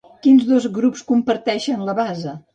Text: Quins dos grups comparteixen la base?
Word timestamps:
Quins 0.27 0.45
dos 0.51 0.65
grups 0.77 1.05
comparteixen 1.13 1.87
la 1.91 1.97
base? 2.03 2.35